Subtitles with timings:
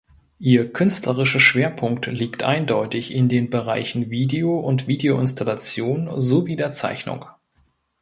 [0.39, 7.25] Ihr künstlerischer Schwerpunkt liegt eindeutig in den Bereichen Video und Videoinstallation sowie der Zeichnung.